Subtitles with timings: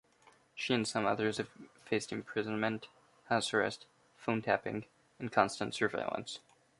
[0.55, 1.51] She and some others have
[1.85, 2.87] faced imprisonment,
[3.25, 3.85] house-arrest,
[4.17, 4.87] phone-tapping
[5.19, 6.39] and constant surveillance.